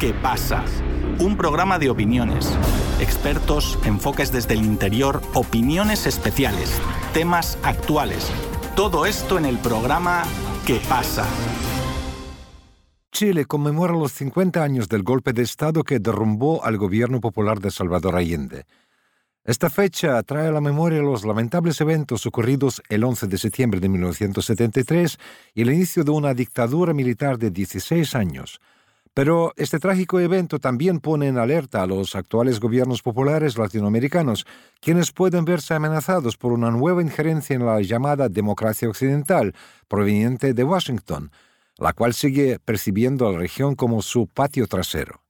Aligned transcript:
¿Qué 0.00 0.14
pasa? 0.14 0.64
Un 1.18 1.36
programa 1.36 1.78
de 1.78 1.90
opiniones, 1.90 2.56
expertos, 3.00 3.78
enfoques 3.84 4.32
desde 4.32 4.54
el 4.54 4.64
interior, 4.64 5.20
opiniones 5.34 6.06
especiales, 6.06 6.80
temas 7.12 7.58
actuales. 7.62 8.32
Todo 8.74 9.04
esto 9.04 9.36
en 9.36 9.44
el 9.44 9.58
programa 9.58 10.22
¿Qué 10.66 10.80
pasa? 10.88 11.26
Chile 13.12 13.44
conmemora 13.44 13.92
los 13.92 14.12
50 14.12 14.62
años 14.62 14.88
del 14.88 15.02
golpe 15.02 15.34
de 15.34 15.42
Estado 15.42 15.84
que 15.84 15.98
derrumbó 15.98 16.64
al 16.64 16.78
gobierno 16.78 17.20
popular 17.20 17.60
de 17.60 17.70
Salvador 17.70 18.16
Allende. 18.16 18.64
Esta 19.44 19.68
fecha 19.68 20.22
trae 20.22 20.48
a 20.48 20.52
la 20.52 20.62
memoria 20.62 21.02
los 21.02 21.26
lamentables 21.26 21.78
eventos 21.82 22.24
ocurridos 22.24 22.80
el 22.88 23.04
11 23.04 23.26
de 23.26 23.36
septiembre 23.36 23.80
de 23.80 23.90
1973 23.90 25.18
y 25.52 25.60
el 25.60 25.72
inicio 25.72 26.04
de 26.04 26.10
una 26.10 26.32
dictadura 26.32 26.94
militar 26.94 27.36
de 27.36 27.50
16 27.50 28.14
años. 28.14 28.60
Pero 29.20 29.52
este 29.58 29.78
trágico 29.78 30.18
evento 30.18 30.58
también 30.58 30.98
pone 30.98 31.28
en 31.28 31.36
alerta 31.36 31.82
a 31.82 31.86
los 31.86 32.16
actuales 32.16 32.58
gobiernos 32.58 33.02
populares 33.02 33.58
latinoamericanos, 33.58 34.46
quienes 34.80 35.12
pueden 35.12 35.44
verse 35.44 35.74
amenazados 35.74 36.38
por 36.38 36.52
una 36.52 36.70
nueva 36.70 37.02
injerencia 37.02 37.54
en 37.54 37.66
la 37.66 37.82
llamada 37.82 38.30
democracia 38.30 38.88
occidental, 38.88 39.54
proveniente 39.88 40.54
de 40.54 40.64
Washington, 40.64 41.30
la 41.76 41.92
cual 41.92 42.14
sigue 42.14 42.60
percibiendo 42.60 43.28
a 43.28 43.32
la 43.32 43.38
región 43.38 43.74
como 43.74 44.00
su 44.00 44.26
patio 44.26 44.66
trasero. 44.66 45.22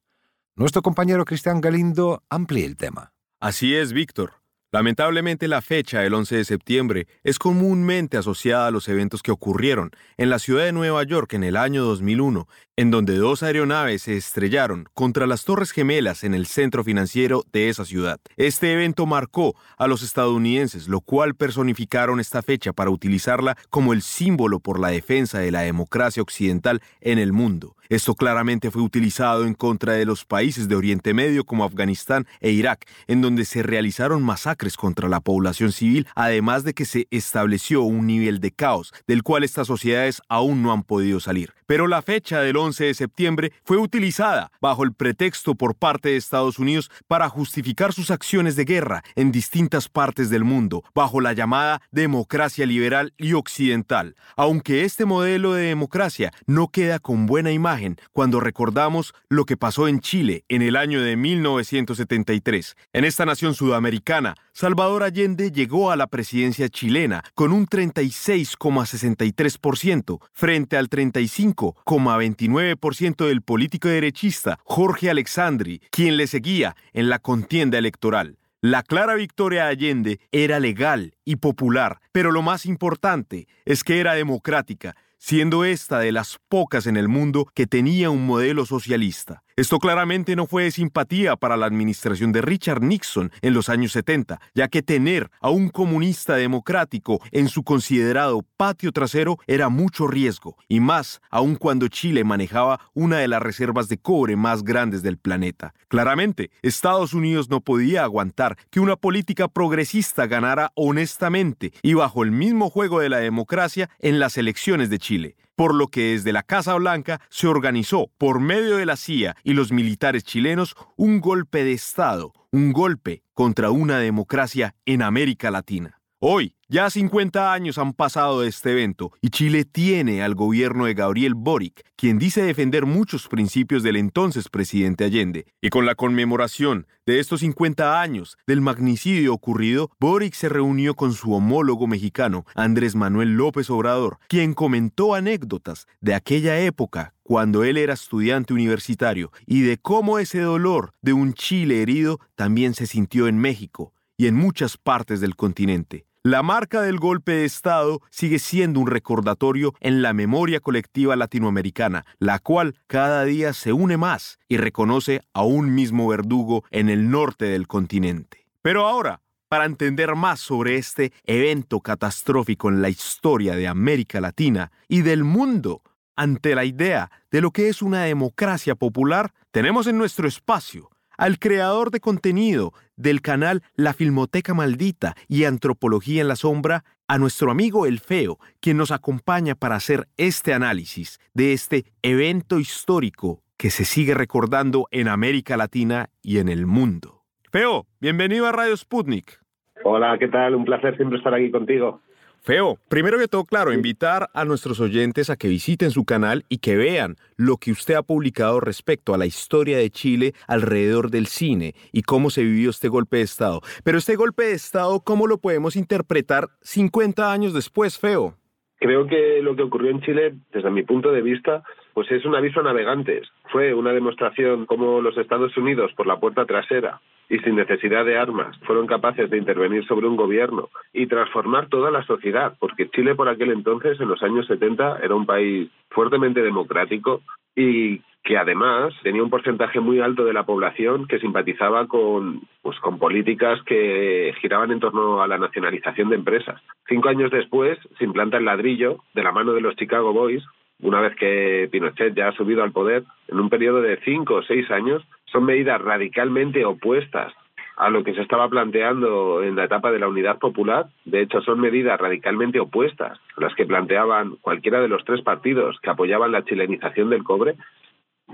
Nuestro 0.54 0.82
compañero 0.82 1.24
Cristian 1.24 1.60
Galindo 1.60 2.22
amplía 2.30 2.66
el 2.66 2.76
tema. 2.76 3.12
Así 3.40 3.74
es, 3.74 3.92
Víctor. 3.92 4.39
Lamentablemente 4.72 5.48
la 5.48 5.62
fecha 5.62 5.98
del 5.98 6.14
11 6.14 6.36
de 6.36 6.44
septiembre 6.44 7.08
es 7.24 7.40
comúnmente 7.40 8.16
asociada 8.16 8.68
a 8.68 8.70
los 8.70 8.86
eventos 8.86 9.20
que 9.20 9.32
ocurrieron 9.32 9.90
en 10.16 10.30
la 10.30 10.38
ciudad 10.38 10.64
de 10.64 10.70
Nueva 10.70 11.02
York 11.02 11.32
en 11.32 11.42
el 11.42 11.56
año 11.56 11.82
2001, 11.82 12.46
en 12.76 12.92
donde 12.92 13.16
dos 13.16 13.42
aeronaves 13.42 14.02
se 14.02 14.16
estrellaron 14.16 14.88
contra 14.94 15.26
las 15.26 15.44
Torres 15.44 15.72
Gemelas 15.72 16.22
en 16.22 16.34
el 16.34 16.46
centro 16.46 16.84
financiero 16.84 17.44
de 17.52 17.68
esa 17.68 17.84
ciudad. 17.84 18.20
Este 18.36 18.72
evento 18.72 19.06
marcó 19.06 19.56
a 19.76 19.88
los 19.88 20.04
estadounidenses, 20.04 20.86
lo 20.86 21.00
cual 21.00 21.34
personificaron 21.34 22.20
esta 22.20 22.40
fecha 22.40 22.72
para 22.72 22.90
utilizarla 22.90 23.56
como 23.70 23.92
el 23.92 24.02
símbolo 24.02 24.60
por 24.60 24.78
la 24.78 24.90
defensa 24.90 25.40
de 25.40 25.50
la 25.50 25.62
democracia 25.62 26.22
occidental 26.22 26.80
en 27.00 27.18
el 27.18 27.32
mundo. 27.32 27.74
Esto 27.90 28.14
claramente 28.14 28.70
fue 28.70 28.82
utilizado 28.82 29.44
en 29.44 29.54
contra 29.54 29.94
de 29.94 30.04
los 30.04 30.24
países 30.24 30.68
de 30.68 30.76
Oriente 30.76 31.12
Medio 31.12 31.44
como 31.44 31.64
Afganistán 31.64 32.24
e 32.38 32.52
Irak, 32.52 32.86
en 33.08 33.20
donde 33.20 33.44
se 33.44 33.64
realizaron 33.64 34.22
masacres 34.22 34.76
contra 34.76 35.08
la 35.08 35.18
población 35.18 35.72
civil, 35.72 36.06
además 36.14 36.62
de 36.62 36.72
que 36.72 36.84
se 36.84 37.08
estableció 37.10 37.82
un 37.82 38.06
nivel 38.06 38.38
de 38.38 38.52
caos 38.52 38.94
del 39.08 39.24
cual 39.24 39.42
estas 39.42 39.66
sociedades 39.66 40.22
aún 40.28 40.62
no 40.62 40.72
han 40.72 40.84
podido 40.84 41.18
salir. 41.18 41.52
Pero 41.66 41.88
la 41.88 42.00
fecha 42.00 42.40
del 42.40 42.56
11 42.56 42.84
de 42.84 42.94
septiembre 42.94 43.52
fue 43.64 43.76
utilizada 43.76 44.52
bajo 44.60 44.84
el 44.84 44.92
pretexto 44.92 45.56
por 45.56 45.74
parte 45.74 46.10
de 46.10 46.16
Estados 46.16 46.60
Unidos 46.60 46.92
para 47.08 47.28
justificar 47.28 47.92
sus 47.92 48.12
acciones 48.12 48.54
de 48.54 48.66
guerra 48.66 49.02
en 49.16 49.32
distintas 49.32 49.88
partes 49.88 50.30
del 50.30 50.44
mundo, 50.44 50.84
bajo 50.94 51.20
la 51.20 51.32
llamada 51.32 51.82
democracia 51.90 52.66
liberal 52.66 53.14
y 53.18 53.32
occidental, 53.32 54.14
aunque 54.36 54.84
este 54.84 55.06
modelo 55.06 55.54
de 55.54 55.64
democracia 55.64 56.32
no 56.46 56.68
queda 56.68 57.00
con 57.00 57.26
buena 57.26 57.50
imagen 57.50 57.79
cuando 58.12 58.38
recordamos 58.40 59.14
lo 59.28 59.44
que 59.44 59.56
pasó 59.56 59.86
en 59.88 59.98
Chile 60.00 60.44
en 60.48 60.62
el 60.62 60.76
año 60.76 61.02
de 61.02 61.16
1973. 61.16 62.76
En 62.92 63.04
esta 63.04 63.26
nación 63.26 63.54
sudamericana, 63.54 64.36
Salvador 64.52 65.02
Allende 65.02 65.50
llegó 65.50 65.90
a 65.90 65.96
la 65.96 66.06
presidencia 66.06 66.68
chilena 66.68 67.24
con 67.34 67.52
un 67.52 67.66
36,63% 67.66 70.20
frente 70.32 70.76
al 70.76 70.90
35,29% 70.90 73.26
del 73.26 73.42
político 73.42 73.88
derechista 73.88 74.60
Jorge 74.64 75.10
Alexandri, 75.10 75.80
quien 75.90 76.16
le 76.16 76.26
seguía 76.26 76.74
en 76.92 77.08
la 77.08 77.18
contienda 77.18 77.78
electoral. 77.78 78.36
La 78.62 78.82
clara 78.82 79.14
victoria 79.14 79.64
de 79.64 79.70
Allende 79.70 80.20
era 80.32 80.60
legal 80.60 81.14
y 81.24 81.36
popular, 81.36 81.98
pero 82.12 82.30
lo 82.30 82.42
más 82.42 82.66
importante 82.66 83.48
es 83.64 83.84
que 83.84 84.00
era 84.00 84.12
democrática, 84.12 84.94
siendo 85.20 85.64
esta 85.64 86.00
de 86.00 86.10
las 86.10 86.38
pocas 86.48 86.86
en 86.86 86.96
el 86.96 87.06
mundo 87.06 87.46
que 87.54 87.66
tenía 87.66 88.10
un 88.10 88.26
modelo 88.26 88.66
socialista. 88.66 89.44
Esto 89.56 89.78
claramente 89.78 90.36
no 90.36 90.46
fue 90.46 90.64
de 90.64 90.70
simpatía 90.70 91.36
para 91.36 91.56
la 91.56 91.66
administración 91.66 92.32
de 92.32 92.40
Richard 92.40 92.82
Nixon 92.82 93.32
en 93.42 93.52
los 93.52 93.68
años 93.68 93.92
70, 93.92 94.40
ya 94.54 94.68
que 94.68 94.82
tener 94.82 95.30
a 95.40 95.50
un 95.50 95.68
comunista 95.68 96.36
democrático 96.36 97.20
en 97.32 97.48
su 97.48 97.64
considerado 97.64 98.42
patio 98.56 98.92
trasero 98.92 99.38
era 99.46 99.68
mucho 99.68 100.06
riesgo, 100.06 100.56
y 100.68 100.80
más 100.80 101.20
aún 101.30 101.56
cuando 101.56 101.88
Chile 101.88 102.24
manejaba 102.24 102.80
una 102.94 103.18
de 103.18 103.28
las 103.28 103.42
reservas 103.42 103.88
de 103.88 103.98
cobre 103.98 104.36
más 104.36 104.62
grandes 104.62 105.02
del 105.02 105.18
planeta. 105.18 105.74
Claramente, 105.88 106.50
Estados 106.62 107.12
Unidos 107.12 107.50
no 107.50 107.60
podía 107.60 108.04
aguantar 108.04 108.56
que 108.70 108.80
una 108.80 108.96
política 108.96 109.48
progresista 109.48 110.26
ganara 110.26 110.70
honestamente 110.74 111.72
y 111.82 111.94
bajo 111.94 112.22
el 112.22 112.30
mismo 112.30 112.70
juego 112.70 113.00
de 113.00 113.08
la 113.08 113.18
democracia 113.18 113.90
en 113.98 114.18
las 114.20 114.36
elecciones 114.38 114.90
de 114.90 114.98
Chile 114.98 115.36
por 115.60 115.74
lo 115.74 115.88
que 115.88 116.12
desde 116.12 116.32
la 116.32 116.42
Casa 116.42 116.72
Blanca 116.76 117.20
se 117.28 117.46
organizó, 117.46 118.10
por 118.16 118.40
medio 118.40 118.78
de 118.78 118.86
la 118.86 118.96
CIA 118.96 119.36
y 119.44 119.52
los 119.52 119.72
militares 119.72 120.24
chilenos, 120.24 120.74
un 120.96 121.20
golpe 121.20 121.64
de 121.64 121.72
Estado, 121.72 122.32
un 122.50 122.72
golpe 122.72 123.24
contra 123.34 123.70
una 123.70 123.98
democracia 123.98 124.74
en 124.86 125.02
América 125.02 125.50
Latina. 125.50 126.00
Hoy, 126.18 126.56
ya 126.70 126.88
50 126.88 127.52
años 127.52 127.78
han 127.78 127.92
pasado 127.92 128.42
de 128.42 128.48
este 128.48 128.70
evento 128.70 129.10
y 129.20 129.30
Chile 129.30 129.64
tiene 129.64 130.22
al 130.22 130.36
gobierno 130.36 130.84
de 130.84 130.94
Gabriel 130.94 131.34
Boric, 131.34 131.82
quien 131.96 132.16
dice 132.16 132.44
defender 132.44 132.86
muchos 132.86 133.26
principios 133.26 133.82
del 133.82 133.96
entonces 133.96 134.48
presidente 134.48 135.02
Allende. 135.02 135.46
Y 135.60 135.70
con 135.70 135.84
la 135.84 135.96
conmemoración 135.96 136.86
de 137.06 137.18
estos 137.18 137.40
50 137.40 138.00
años 138.00 138.38
del 138.46 138.60
magnicidio 138.60 139.34
ocurrido, 139.34 139.90
Boric 139.98 140.34
se 140.34 140.48
reunió 140.48 140.94
con 140.94 141.12
su 141.12 141.34
homólogo 141.34 141.88
mexicano, 141.88 142.46
Andrés 142.54 142.94
Manuel 142.94 143.32
López 143.32 143.68
Obrador, 143.68 144.18
quien 144.28 144.54
comentó 144.54 145.16
anécdotas 145.16 145.88
de 146.00 146.14
aquella 146.14 146.60
época 146.60 147.14
cuando 147.24 147.64
él 147.64 147.78
era 147.78 147.94
estudiante 147.94 148.54
universitario 148.54 149.32
y 149.44 149.62
de 149.62 149.76
cómo 149.76 150.20
ese 150.20 150.40
dolor 150.40 150.92
de 151.02 151.14
un 151.14 151.34
Chile 151.34 151.82
herido 151.82 152.20
también 152.36 152.74
se 152.74 152.86
sintió 152.86 153.26
en 153.26 153.38
México 153.38 153.92
y 154.16 154.28
en 154.28 154.36
muchas 154.36 154.76
partes 154.76 155.20
del 155.20 155.34
continente. 155.34 156.06
La 156.22 156.42
marca 156.42 156.82
del 156.82 156.98
golpe 156.98 157.32
de 157.32 157.44
Estado 157.46 158.02
sigue 158.10 158.38
siendo 158.38 158.78
un 158.78 158.88
recordatorio 158.88 159.72
en 159.80 160.02
la 160.02 160.12
memoria 160.12 160.60
colectiva 160.60 161.16
latinoamericana, 161.16 162.04
la 162.18 162.38
cual 162.40 162.74
cada 162.86 163.24
día 163.24 163.54
se 163.54 163.72
une 163.72 163.96
más 163.96 164.38
y 164.46 164.58
reconoce 164.58 165.22
a 165.32 165.44
un 165.44 165.74
mismo 165.74 166.06
verdugo 166.08 166.62
en 166.70 166.90
el 166.90 167.10
norte 167.10 167.46
del 167.46 167.66
continente. 167.66 168.46
Pero 168.60 168.86
ahora, 168.86 169.22
para 169.48 169.64
entender 169.64 170.14
más 170.14 170.40
sobre 170.40 170.76
este 170.76 171.14
evento 171.24 171.80
catastrófico 171.80 172.68
en 172.68 172.82
la 172.82 172.90
historia 172.90 173.56
de 173.56 173.66
América 173.66 174.20
Latina 174.20 174.72
y 174.88 175.00
del 175.00 175.24
mundo, 175.24 175.80
ante 176.16 176.54
la 176.54 176.66
idea 176.66 177.10
de 177.30 177.40
lo 177.40 177.50
que 177.50 177.70
es 177.70 177.80
una 177.80 178.02
democracia 178.02 178.74
popular, 178.74 179.32
tenemos 179.52 179.86
en 179.86 179.96
nuestro 179.96 180.28
espacio 180.28 180.90
al 181.20 181.38
creador 181.38 181.90
de 181.90 182.00
contenido 182.00 182.72
del 182.96 183.20
canal 183.20 183.60
La 183.76 183.92
Filmoteca 183.92 184.54
Maldita 184.54 185.14
y 185.28 185.44
Antropología 185.44 186.22
en 186.22 186.28
la 186.28 186.34
Sombra, 186.34 186.84
a 187.08 187.18
nuestro 187.18 187.50
amigo 187.50 187.84
El 187.84 187.98
Feo, 187.98 188.38
quien 188.60 188.78
nos 188.78 188.90
acompaña 188.90 189.54
para 189.54 189.74
hacer 189.74 190.06
este 190.16 190.54
análisis 190.54 191.18
de 191.34 191.52
este 191.52 191.84
evento 192.02 192.58
histórico 192.58 193.42
que 193.58 193.68
se 193.68 193.84
sigue 193.84 194.14
recordando 194.14 194.86
en 194.92 195.08
América 195.08 195.58
Latina 195.58 196.08
y 196.22 196.38
en 196.38 196.48
el 196.48 196.64
mundo. 196.64 197.24
Feo, 197.52 197.84
bienvenido 198.00 198.46
a 198.46 198.52
Radio 198.52 198.74
Sputnik. 198.74 199.40
Hola, 199.84 200.16
¿qué 200.18 200.28
tal? 200.28 200.54
Un 200.54 200.64
placer 200.64 200.96
siempre 200.96 201.18
estar 201.18 201.34
aquí 201.34 201.50
contigo. 201.50 202.00
Feo, 202.42 202.78
primero 202.88 203.18
que 203.18 203.28
todo, 203.28 203.44
claro, 203.44 203.70
invitar 203.70 204.30
a 204.32 204.46
nuestros 204.46 204.80
oyentes 204.80 205.28
a 205.28 205.36
que 205.36 205.46
visiten 205.46 205.90
su 205.90 206.06
canal 206.06 206.44
y 206.48 206.58
que 206.58 206.74
vean 206.74 207.16
lo 207.36 207.58
que 207.58 207.70
usted 207.70 207.94
ha 207.96 208.02
publicado 208.02 208.60
respecto 208.60 209.12
a 209.12 209.18
la 209.18 209.26
historia 209.26 209.76
de 209.76 209.90
Chile 209.90 210.32
alrededor 210.48 211.10
del 211.10 211.26
cine 211.26 211.74
y 211.92 212.00
cómo 212.00 212.30
se 212.30 212.42
vivió 212.42 212.70
este 212.70 212.88
golpe 212.88 213.18
de 213.18 213.24
Estado. 213.24 213.60
Pero 213.84 213.98
este 213.98 214.16
golpe 214.16 214.44
de 214.44 214.52
Estado, 214.52 215.00
¿cómo 215.04 215.26
lo 215.26 215.36
podemos 215.36 215.76
interpretar 215.76 216.48
50 216.62 217.30
años 217.30 217.52
después, 217.52 217.98
Feo? 217.98 218.36
Creo 218.78 219.06
que 219.06 219.42
lo 219.42 219.54
que 219.54 219.62
ocurrió 219.62 219.90
en 219.90 220.00
Chile, 220.00 220.34
desde 220.50 220.70
mi 220.70 220.82
punto 220.82 221.12
de 221.12 221.20
vista, 221.20 221.62
pues 221.92 222.10
es 222.10 222.24
un 222.24 222.34
aviso 222.34 222.60
a 222.60 222.62
navegantes. 222.62 223.28
Fue 223.52 223.74
una 223.74 223.92
demostración 223.92 224.64
cómo 224.64 225.02
los 225.02 225.18
Estados 225.18 225.54
Unidos, 225.58 225.92
por 225.94 226.06
la 226.06 226.18
puerta 226.18 226.46
trasera 226.46 227.02
y 227.30 227.38
sin 227.38 227.54
necesidad 227.54 228.04
de 228.04 228.18
armas, 228.18 228.58
fueron 228.66 228.88
capaces 228.88 229.30
de 229.30 229.38
intervenir 229.38 229.86
sobre 229.86 230.08
un 230.08 230.16
gobierno 230.16 230.68
y 230.92 231.06
transformar 231.06 231.68
toda 231.68 231.92
la 231.92 232.02
sociedad, 232.02 232.54
porque 232.58 232.90
Chile 232.90 233.14
por 233.14 233.28
aquel 233.28 233.52
entonces, 233.52 234.00
en 234.00 234.08
los 234.08 234.22
años 234.22 234.46
70, 234.48 234.98
era 235.00 235.14
un 235.14 235.26
país 235.26 235.70
fuertemente 235.90 236.42
democrático 236.42 237.22
y 237.54 238.00
que 238.24 238.36
además 238.36 238.92
tenía 239.02 239.22
un 239.22 239.30
porcentaje 239.30 239.80
muy 239.80 240.00
alto 240.00 240.24
de 240.24 240.32
la 240.32 240.42
población 240.42 241.06
que 241.06 241.20
simpatizaba 241.20 241.86
con, 241.86 242.42
pues, 242.62 242.78
con 242.80 242.98
políticas 242.98 243.62
que 243.62 244.34
giraban 244.40 244.72
en 244.72 244.80
torno 244.80 245.22
a 245.22 245.28
la 245.28 245.38
nacionalización 245.38 246.10
de 246.10 246.16
empresas. 246.16 246.60
Cinco 246.88 247.08
años 247.08 247.30
después 247.30 247.78
se 247.98 248.04
implanta 248.04 248.36
el 248.36 248.44
ladrillo 248.44 248.98
de 249.14 249.22
la 249.22 249.32
mano 249.32 249.52
de 249.52 249.60
los 249.60 249.76
Chicago 249.76 250.12
Boys 250.12 250.44
una 250.82 251.00
vez 251.00 251.14
que 251.16 251.68
Pinochet 251.70 252.14
ya 252.14 252.28
ha 252.28 252.32
subido 252.32 252.62
al 252.62 252.72
poder, 252.72 253.04
en 253.28 253.38
un 253.38 253.50
periodo 253.50 253.82
de 253.82 253.98
cinco 253.98 254.36
o 254.36 254.42
seis 254.42 254.70
años, 254.70 255.02
son 255.32 255.44
medidas 255.44 255.80
radicalmente 255.80 256.64
opuestas 256.64 257.32
a 257.76 257.88
lo 257.88 258.04
que 258.04 258.14
se 258.14 258.20
estaba 258.20 258.48
planteando 258.48 259.42
en 259.42 259.56
la 259.56 259.64
etapa 259.64 259.90
de 259.90 259.98
la 259.98 260.08
unidad 260.08 260.38
popular. 260.38 260.88
De 261.06 261.22
hecho, 261.22 261.40
son 261.40 261.60
medidas 261.60 261.98
radicalmente 261.98 262.60
opuestas 262.60 263.18
a 263.36 263.40
las 263.40 263.54
que 263.54 263.64
planteaban 263.64 264.36
cualquiera 264.42 264.80
de 264.82 264.88
los 264.88 265.02
tres 265.04 265.22
partidos 265.22 265.78
que 265.82 265.88
apoyaban 265.88 266.32
la 266.32 266.44
chilenización 266.44 267.08
del 267.08 267.24
cobre. 267.24 267.54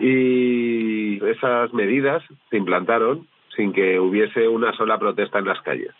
Y 0.00 1.24
esas 1.24 1.72
medidas 1.72 2.24
se 2.50 2.56
implantaron 2.56 3.28
sin 3.54 3.72
que 3.72 4.00
hubiese 4.00 4.48
una 4.48 4.72
sola 4.72 4.98
protesta 4.98 5.38
en 5.38 5.46
las 5.46 5.60
calles. 5.62 5.94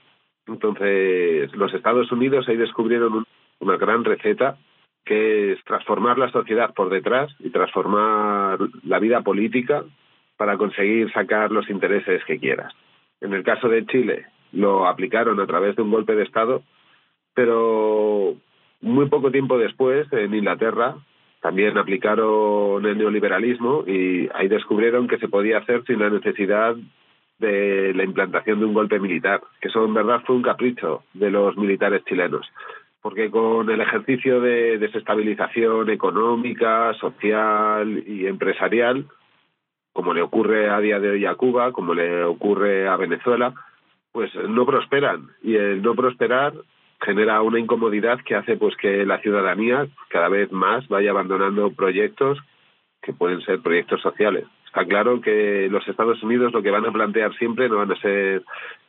Entonces, 0.48 1.54
los 1.54 1.72
Estados 1.72 2.10
Unidos 2.10 2.48
ahí 2.48 2.56
descubrieron 2.56 3.24
una 3.60 3.76
gran 3.76 4.04
receta 4.04 4.56
que 5.04 5.52
es 5.52 5.64
transformar 5.64 6.18
la 6.18 6.32
sociedad 6.32 6.74
por 6.74 6.90
detrás 6.90 7.32
y 7.38 7.50
transformar 7.50 8.58
la 8.82 8.98
vida 8.98 9.22
política 9.22 9.84
para 10.36 10.56
conseguir 10.56 11.12
sacar 11.12 11.50
los 11.50 11.68
intereses 11.70 12.24
que 12.24 12.38
quieras. 12.38 12.72
En 13.20 13.32
el 13.32 13.42
caso 13.42 13.68
de 13.68 13.86
Chile 13.86 14.26
lo 14.52 14.86
aplicaron 14.86 15.40
a 15.40 15.46
través 15.46 15.76
de 15.76 15.82
un 15.82 15.90
golpe 15.90 16.14
de 16.14 16.22
Estado, 16.22 16.62
pero 17.34 18.36
muy 18.80 19.08
poco 19.08 19.30
tiempo 19.30 19.58
después 19.58 20.06
en 20.12 20.34
Inglaterra 20.34 20.96
también 21.40 21.78
aplicaron 21.78 22.84
el 22.84 22.98
neoliberalismo 22.98 23.84
y 23.86 24.28
ahí 24.34 24.48
descubrieron 24.48 25.06
que 25.06 25.18
se 25.18 25.28
podía 25.28 25.58
hacer 25.58 25.84
sin 25.86 26.00
la 26.00 26.10
necesidad 26.10 26.74
de 27.38 27.92
la 27.94 28.04
implantación 28.04 28.58
de 28.58 28.64
un 28.64 28.74
golpe 28.74 28.98
militar, 28.98 29.42
que 29.60 29.68
eso 29.68 29.84
en 29.84 29.94
verdad 29.94 30.22
fue 30.26 30.36
un 30.36 30.42
capricho 30.42 31.04
de 31.12 31.30
los 31.30 31.56
militares 31.56 32.02
chilenos, 32.04 32.50
porque 33.02 33.30
con 33.30 33.70
el 33.70 33.80
ejercicio 33.80 34.40
de 34.40 34.78
desestabilización 34.78 35.90
económica, 35.90 36.94
social 36.94 38.02
y 38.06 38.26
empresarial, 38.26 39.06
como 39.96 40.12
le 40.12 40.20
ocurre 40.20 40.68
a 40.68 40.78
día 40.78 41.00
de 41.00 41.08
hoy 41.08 41.24
a 41.24 41.36
Cuba, 41.36 41.72
como 41.72 41.94
le 41.94 42.22
ocurre 42.22 42.86
a 42.86 42.96
Venezuela, 42.98 43.54
pues 44.12 44.30
no 44.46 44.66
prosperan 44.66 45.30
y 45.42 45.56
el 45.56 45.80
no 45.80 45.94
prosperar 45.94 46.52
genera 47.00 47.40
una 47.40 47.58
incomodidad 47.58 48.20
que 48.20 48.34
hace 48.34 48.58
pues 48.58 48.76
que 48.76 49.06
la 49.06 49.20
ciudadanía 49.20 49.86
cada 50.10 50.28
vez 50.28 50.52
más 50.52 50.86
vaya 50.88 51.12
abandonando 51.12 51.72
proyectos 51.72 52.38
que 53.00 53.14
pueden 53.14 53.40
ser 53.40 53.62
proyectos 53.62 54.02
sociales. 54.02 54.44
Está 54.66 54.84
claro 54.84 55.22
que 55.22 55.68
los 55.70 55.88
Estados 55.88 56.22
Unidos 56.22 56.52
lo 56.52 56.62
que 56.62 56.70
van 56.70 56.84
a 56.84 56.92
plantear 56.92 57.34
siempre 57.38 57.66
no 57.70 57.78
van 57.78 57.92
a 57.92 58.00
ser 58.02 58.44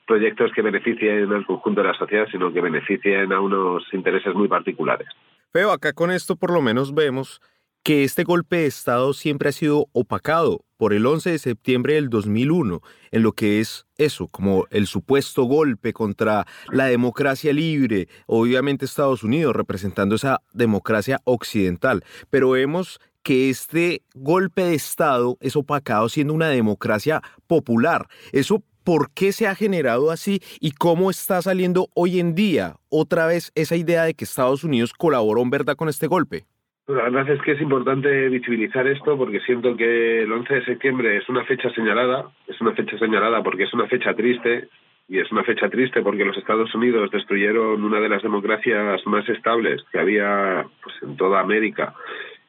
proyectos 0.06 0.52
que 0.52 0.62
beneficien 0.62 1.32
al 1.32 1.46
conjunto 1.46 1.84
de 1.84 1.88
la 1.88 1.98
sociedad, 1.98 2.28
sino 2.30 2.52
que 2.52 2.60
beneficien 2.60 3.32
a 3.32 3.40
unos 3.40 3.86
intereses 3.94 4.36
muy 4.36 4.50
particulares. 4.50 5.08
Pero 5.54 5.72
acá 5.72 5.94
con 5.94 6.12
esto 6.12 6.36
por 6.36 6.52
lo 6.52 6.62
menos 6.62 6.94
vemos 6.94 7.40
que 7.88 8.04
este 8.04 8.26
golpe 8.26 8.58
de 8.58 8.66
Estado 8.66 9.14
siempre 9.14 9.48
ha 9.48 9.54
sido 9.54 9.88
opacado 9.94 10.66
por 10.76 10.92
el 10.92 11.06
11 11.06 11.32
de 11.32 11.40
septiembre 11.40 11.94
del 11.94 12.10
2001, 12.10 12.82
en 13.12 13.24
lo 13.24 13.32
que 13.32 13.62
es 13.62 13.86
eso, 13.98 14.28
como 14.28 14.66
el 14.72 14.88
supuesto 14.88 15.44
golpe 15.44 15.94
contra 15.94 16.46
la 16.70 16.88
democracia 16.88 17.54
libre, 17.54 18.10
obviamente 18.26 18.84
Estados 18.84 19.24
Unidos 19.24 19.56
representando 19.56 20.16
esa 20.16 20.42
democracia 20.52 21.22
occidental, 21.24 22.04
pero 22.30 22.50
vemos 22.50 23.00
que 23.24 23.50
este 23.50 24.02
golpe 24.14 24.64
de 24.64 24.76
Estado 24.76 25.38
es 25.40 25.56
opacado 25.56 26.10
siendo 26.10 26.34
una 26.34 26.50
democracia 26.50 27.22
popular. 27.48 28.10
Eso 28.34 28.66
¿Por 28.84 29.12
qué 29.12 29.32
se 29.34 29.48
ha 29.48 29.56
generado 29.56 30.12
así 30.12 30.42
y 30.62 30.72
cómo 30.72 31.10
está 31.10 31.42
saliendo 31.42 31.90
hoy 31.94 32.22
en 32.22 32.36
día 32.36 32.78
otra 32.90 33.28
vez 33.28 33.52
esa 33.54 33.78
idea 33.78 34.04
de 34.04 34.14
que 34.14 34.24
Estados 34.24 34.64
Unidos 34.66 34.94
colaboró 34.94 35.42
en 35.42 35.50
verdad 35.50 35.76
con 35.76 35.90
este 35.90 36.08
golpe? 36.08 36.48
La 36.88 37.04
verdad 37.04 37.30
es 37.30 37.42
que 37.42 37.52
es 37.52 37.62
importante 37.62 38.30
visibilizar 38.30 38.88
esto 38.88 39.18
porque 39.18 39.42
siento 39.42 39.76
que 39.76 40.24
el 40.24 40.32
11 40.32 40.54
de 40.54 40.66
septiembre 40.66 41.18
es 41.18 41.28
una 41.28 41.44
fecha 41.44 41.70
señalada, 41.72 42.32
es 42.48 42.62
una 42.62 42.72
fecha 42.72 42.98
señalada 42.98 43.44
porque 43.44 43.64
es 43.64 43.74
una 43.74 43.88
fecha 43.88 44.14
triste 44.14 44.70
y 45.10 45.20
es 45.20 45.30
una 45.30 45.44
fecha 45.44 45.70
triste 45.70 46.02
porque 46.02 46.24
los 46.24 46.38
Estados 46.38 46.74
Unidos 46.74 47.12
destruyeron 47.12 47.84
una 47.84 48.00
de 48.00 48.08
las 48.08 48.24
democracias 48.24 49.06
más 49.06 49.28
estables 49.28 49.84
que 49.92 50.00
había 50.00 50.66
pues, 50.82 50.96
en 51.02 51.18
toda 51.18 51.42
América 51.42 51.94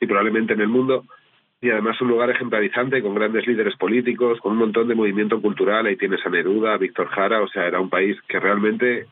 y 0.01 0.07
probablemente 0.07 0.53
en 0.53 0.61
el 0.61 0.69
mundo 0.69 1.05
y 1.61 1.71
además 1.71 2.01
un 2.01 2.07
lugar 2.07 2.31
ejemplarizante 2.31 3.03
con 3.03 3.17
grandes 3.17 3.45
líderes 3.45 3.75
políticos, 3.77 4.39
con 4.39 4.53
un 4.53 4.59
montón 4.59 4.87
de 4.87 4.95
movimiento 4.95 5.43
cultural, 5.43 5.87
ahí 5.87 5.97
tienes 5.97 6.25
a 6.25 6.31
Neruda, 6.31 6.75
a 6.75 6.79
Víctor 6.79 7.09
Jara, 7.09 7.43
o 7.43 7.49
sea, 7.49 7.67
era 7.67 7.81
un 7.81 7.91
país 7.91 8.17
que 8.29 8.39
realmente 8.39 9.07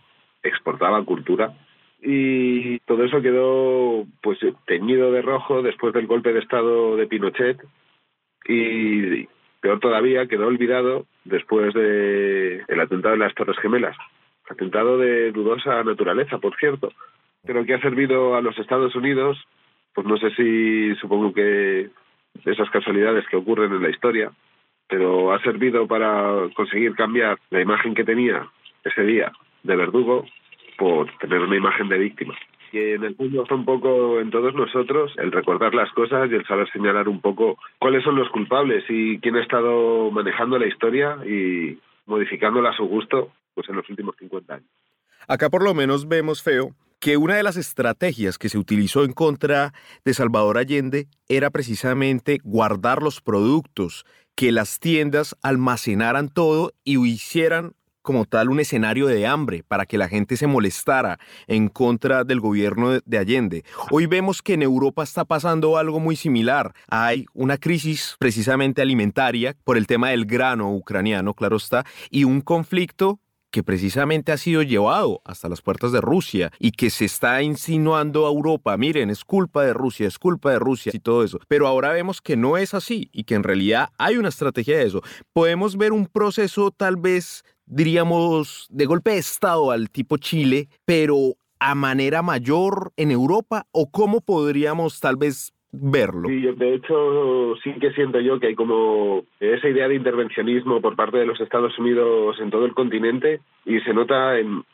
exportaba 0.45 1.05
cultura 1.05 1.53
y 2.01 2.79
todo 2.81 3.05
eso 3.05 3.23
quedó 3.23 4.07
pues 4.23 4.39
teñido 4.67 5.11
de 5.13 5.23
rojo 5.23 5.63
después 5.63 5.95
del 5.95 6.07
golpe 6.07 6.33
de 6.33 6.41
estado 6.41 6.97
de 6.97 7.07
Pinochet 7.07 7.59
y 8.47 9.27
peor 9.61 9.81
todavía 9.81 10.27
quedó 10.27 10.47
olvidado 10.47 11.07
después 11.25 11.73
de 11.75 12.63
el 12.69 12.81
atentado 12.81 13.15
de 13.15 13.21
las 13.21 13.35
Torres 13.35 13.59
Gemelas. 13.59 13.97
Atentado 14.49 14.99
de 14.99 15.33
dudosa 15.33 15.83
naturaleza 15.83 16.39
por 16.39 16.57
cierto 16.57 16.93
pero 17.45 17.65
que 17.65 17.75
ha 17.75 17.81
servido 17.81 18.35
a 18.37 18.41
los 18.41 18.59
Estados 18.59 18.95
Unidos 18.95 19.39
pues 19.95 20.07
no 20.07 20.19
sé 20.19 20.31
si 20.37 20.95
supongo 20.97 21.33
que 21.33 21.89
esas 22.45 22.69
casualidades 22.71 23.27
que 23.29 23.37
ocurren 23.37 23.73
en 23.73 23.83
la 23.83 23.91
historia 23.91 24.33
pero 24.89 25.33
ha 25.33 25.43
servido 25.43 25.89
para 25.89 26.49
conseguir 26.55 26.95
cambiar 26.95 27.39
la 27.51 27.61
imagen 27.61 27.95
que 27.95 28.05
tenía 28.05 28.49
ese 28.85 29.03
día 29.03 29.33
de 29.63 29.77
verdugo 29.77 30.27
por 30.77 31.11
tener 31.19 31.41
una 31.41 31.57
imagen 31.57 31.89
de 31.89 31.99
víctima. 31.99 32.35
Y 32.73 32.79
en 32.79 33.05
el 33.05 33.15
fondo 33.15 33.43
está 33.43 33.55
un 33.55 33.65
poco 33.65 34.21
en 34.21 34.31
todos 34.31 34.55
nosotros 34.55 35.13
el 35.19 35.33
recordar 35.33 35.75
las 35.75 35.91
cosas 35.93 36.31
y 36.31 36.35
el 36.35 36.47
saber 36.47 36.71
señalar 36.73 37.09
un 37.09 37.21
poco 37.21 37.59
cuáles 37.79 38.03
son 38.03 38.17
los 38.17 38.29
culpables 38.31 38.85
y 38.89 39.19
quién 39.21 39.37
ha 39.37 39.43
estado 39.43 40.11
manejando 40.11 40.59
la 40.59 40.67
historia 40.67 41.17
y 41.25 41.79
modificándola 42.07 42.71
a 42.71 42.77
su 42.77 42.85
gusto 42.85 43.33
pues 43.55 43.69
en 43.69 43.77
los 43.77 43.89
últimos 43.89 44.15
50 44.19 44.55
años. 44.55 44.69
Acá 45.29 45.49
por 45.49 45.65
lo 45.65 45.75
menos 45.75 46.09
vemos, 46.09 46.43
Feo, 46.43 46.71
que 47.01 47.17
una 47.17 47.37
de 47.37 47.43
las 47.43 47.57
estrategias 47.57 48.37
que 48.37 48.49
se 48.49 48.59
utilizó 48.59 49.05
en 49.05 49.13
contra 49.13 49.73
de 50.05 50.13
Salvador 50.13 50.59
Allende 50.59 51.07
era 51.29 51.51
precisamente 51.51 52.39
guardar 52.43 53.03
los 53.03 53.21
productos, 53.21 54.05
que 54.35 54.53
las 54.53 54.81
tiendas 54.81 55.37
almacenaran 55.43 56.29
todo 56.29 56.73
y 56.85 56.99
hicieran 57.07 57.73
como 58.07 58.25
tal 58.25 58.51
un 58.51 58.61
escenario 58.61 59.09
de 59.09 59.27
hambre 59.27 59.65
para 59.67 59.85
que 59.85 59.99
la 59.99 60.09
gente 60.09 60.37
se 60.37 60.47
molestara 60.47 61.19
en 61.49 61.69
contra 61.69 62.23
del 62.23 62.39
gobierno 62.39 63.01
de 63.05 63.19
Allende. 63.19 63.65
Hoy 63.91 64.07
vemos 64.07 64.43
que 64.43 64.55
en 64.55 64.63
Europa 64.63 65.03
está 65.03 65.25
pasando 65.25 65.77
algo 65.77 65.99
muy 65.99 66.15
similar. 66.15 66.73
Hay 66.89 67.27
una 67.35 67.59
crisis 67.59 68.15
precisamente 68.21 68.81
alimentaria 68.81 69.57
por 69.65 69.77
el 69.77 69.89
tema 69.89 70.11
del 70.11 70.25
grano 70.25 70.73
ucraniano, 70.73 71.35
claro 71.35 71.57
está, 71.57 71.85
y 72.09 72.23
un 72.23 72.43
conflicto 72.43 73.19
que 73.51 73.65
precisamente 73.65 74.33
ha 74.33 74.37
sido 74.37 74.63
llevado 74.63 75.21
hasta 75.25 75.49
las 75.49 75.63
puertas 75.63 75.91
de 75.91 76.01
Rusia 76.01 76.53
y 76.61 76.73
que 76.73 76.91
se 76.91 77.07
está 77.07 77.43
insinuando 77.43 78.27
a 78.27 78.31
Europa, 78.31 78.77
miren, 78.77 79.11
es 79.11 79.25
culpa 79.25 79.65
de 79.65 79.73
Rusia, 79.73 80.07
es 80.07 80.19
culpa 80.19 80.53
de 80.53 80.59
Rusia 80.59 80.93
y 80.95 81.01
todo 81.01 81.25
eso. 81.25 81.41
Pero 81.49 81.67
ahora 81.67 81.91
vemos 81.91 82.21
que 82.21 82.37
no 82.37 82.57
es 82.57 82.75
así 82.75 83.09
y 83.13 83.25
que 83.25 83.35
en 83.35 83.43
realidad 83.43 83.89
hay 83.99 84.17
una 84.17 84.29
estrategia 84.29 84.77
de 84.77 84.85
eso. 84.85 85.03
Podemos 85.33 85.77
ver 85.77 85.93
un 85.93 86.07
proceso 86.07 86.71
tal 86.71 86.97
vez 86.97 87.45
diríamos, 87.67 88.67
de 88.71 88.87
golpe 88.87 89.11
de 89.11 89.19
Estado 89.19 89.71
al 89.71 89.91
tipo 89.91 90.17
Chile, 90.17 90.69
pero 90.85 91.35
a 91.59 91.75
manera 91.75 92.23
mayor 92.23 92.93
en 92.97 93.11
Europa 93.11 93.67
o 93.73 93.91
cómo 93.91 94.21
podríamos 94.21 95.01
tal 95.01 95.17
vez 95.17 95.53
verlo. 95.73 96.29
De 96.29 96.75
hecho 96.75 97.55
sí 97.63 97.73
que 97.81 97.93
siento 97.93 98.21
yo 98.21 98.39
que 98.39 98.49
hay 98.49 98.55
como 98.55 99.25
esa 99.41 99.69
idea 99.69 99.89
de 99.89 99.97
intervencionismo 99.97 100.81
por 100.81 100.97
parte 100.97 101.19
de 101.19 101.27
los 101.27 101.41
Estados 101.41 101.79
Unidos 101.79 102.39
en 102.41 102.51
todo 102.51 102.65
el 102.65 102.75
continente 102.75 103.41
y 103.65 103.81
se 103.81 103.93
nota 103.93 104.39
en, 104.39 104.65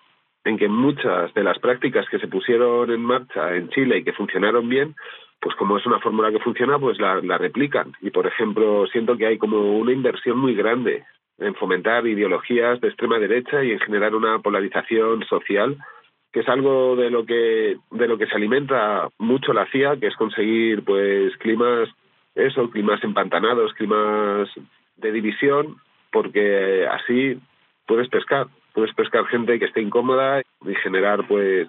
en 0.45 0.59
que 0.59 0.69
muchas 0.69 1.33
de 1.35 1.45
las 1.45 1.59
prácticas 1.59 2.07
que 2.09 2.19
se 2.19 2.29
pusieron 2.29 2.91
en 2.91 3.01
marcha 3.01 3.57
en 3.57 3.69
Chile 3.71 3.99
y 3.99 4.05
que 4.05 4.13
funcionaron 4.13 4.69
bien, 4.69 4.95
pues 5.41 5.57
como 5.57 5.79
es 5.79 5.87
una 5.87 5.99
fórmula 5.99 6.31
que 6.31 6.39
funciona, 6.39 6.79
pues 6.79 6.99
la 7.01 7.39
replican. 7.39 7.93
Y 8.01 8.11
por 8.11 8.27
ejemplo, 8.27 8.87
siento 8.89 9.17
que 9.17 9.27
hay 9.27 9.39
como 9.39 9.79
una 9.79 9.93
inversión 9.93 10.39
muy 10.39 10.55
grande 10.55 11.05
en 11.43 11.55
fomentar 11.55 12.07
ideologías 12.07 12.81
de 12.81 12.89
extrema 12.89 13.19
derecha 13.19 13.63
y 13.63 13.73
en 13.73 13.81
generar 13.81 14.15
una 14.15 14.39
polarización 14.39 15.25
social 15.25 15.77
que 16.33 16.41
es 16.41 16.49
algo 16.49 16.97
de 16.97 17.11
lo 17.11 17.27
que 17.27 17.77
de 17.91 18.09
lo 18.09 18.17
que 18.17 18.27
se 18.27 18.35
alimenta 18.35 19.09
mucho 19.19 19.53
la 19.53 19.67
CIA, 19.67 19.99
que 19.99 20.07
es 20.07 20.17
conseguir 20.17 20.83
pues 20.83 21.37
climas 21.37 21.89
eso, 22.35 22.71
climas 22.71 23.05
empantanados, 23.05 23.75
climas 23.75 24.49
de 24.97 25.13
división, 25.13 25.77
porque 26.11 26.87
así 26.87 27.39
puedes 27.87 28.09
pescar, 28.09 28.47
puedes 28.73 28.95
pescar 28.95 29.27
gente 29.27 29.59
que 29.59 29.67
esté 29.67 29.83
incómoda 29.83 30.41
y 30.41 30.75
generar 30.77 31.27
pues 31.27 31.69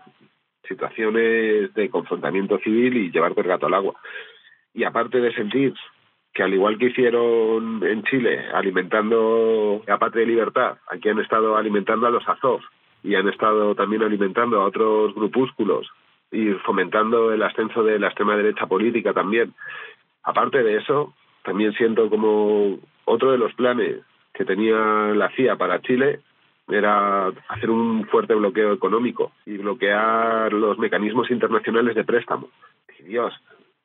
situaciones 0.65 1.73
de 1.73 1.89
confrontamiento 1.89 2.57
civil 2.59 2.95
y 2.95 3.11
llevarte 3.11 3.41
el 3.41 3.47
gato 3.47 3.65
al 3.65 3.73
agua. 3.73 3.95
Y 4.73 4.85
aparte 4.85 5.19
de 5.19 5.33
sentir 5.33 5.73
que 6.33 6.43
al 6.43 6.53
igual 6.53 6.77
que 6.77 6.87
hicieron 6.87 7.83
en 7.83 8.03
Chile, 8.03 8.45
alimentando 8.53 9.83
a 9.87 9.97
Patria 9.97 10.23
y 10.23 10.27
Libertad, 10.27 10.77
aquí 10.87 11.09
han 11.09 11.19
estado 11.19 11.55
alimentando 11.55 12.07
a 12.07 12.09
los 12.09 12.27
Azov 12.27 12.61
y 13.03 13.15
han 13.15 13.27
estado 13.29 13.75
también 13.75 14.01
alimentando 14.01 14.61
a 14.61 14.65
otros 14.65 15.13
grupúsculos 15.13 15.87
y 16.31 16.51
fomentando 16.65 17.31
el 17.31 17.43
ascenso 17.43 17.83
de 17.83 17.99
la 17.99 18.07
extrema 18.07 18.35
derecha 18.35 18.65
política 18.65 19.13
también. 19.13 19.53
Aparte 20.23 20.63
de 20.63 20.77
eso, 20.77 21.13
también 21.43 21.73
siento 21.73 22.09
como 22.09 22.79
otro 23.05 23.31
de 23.31 23.37
los 23.37 23.53
planes 23.53 23.99
que 24.33 24.45
tenía 24.45 24.75
la 25.13 25.29
CIA 25.35 25.57
para 25.57 25.81
Chile 25.81 26.21
era 26.67 27.27
hacer 27.49 27.69
un 27.69 28.05
fuerte 28.07 28.33
bloqueo 28.33 28.73
económico 28.73 29.33
y 29.45 29.57
bloquear 29.57 30.51
los 30.53 30.79
mecanismos 30.79 31.29
internacionales 31.29 31.93
de 31.93 32.05
préstamo. 32.05 32.49
Dios, 33.05 33.33